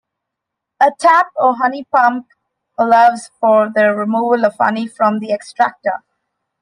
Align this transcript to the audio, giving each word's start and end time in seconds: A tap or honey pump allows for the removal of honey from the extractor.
A 0.79 0.89
tap 0.97 1.27
or 1.35 1.57
honey 1.57 1.83
pump 1.83 2.25
allows 2.75 3.29
for 3.39 3.69
the 3.69 3.93
removal 3.93 4.47
of 4.47 4.57
honey 4.57 4.87
from 4.87 5.19
the 5.19 5.31
extractor. 5.31 6.03